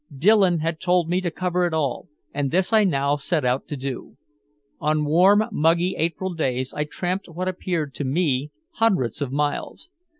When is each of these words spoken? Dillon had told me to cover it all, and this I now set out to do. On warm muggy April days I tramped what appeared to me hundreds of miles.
Dillon 0.17 0.61
had 0.61 0.79
told 0.79 1.07
me 1.09 1.21
to 1.21 1.29
cover 1.29 1.63
it 1.67 1.75
all, 1.75 2.07
and 2.33 2.49
this 2.49 2.73
I 2.73 2.83
now 2.83 3.17
set 3.17 3.45
out 3.45 3.67
to 3.67 3.77
do. 3.77 4.17
On 4.79 5.05
warm 5.05 5.43
muggy 5.51 5.93
April 5.95 6.33
days 6.33 6.73
I 6.73 6.85
tramped 6.85 7.29
what 7.29 7.47
appeared 7.47 7.93
to 7.93 8.03
me 8.03 8.49
hundreds 8.71 9.21
of 9.21 9.31
miles. 9.31 9.91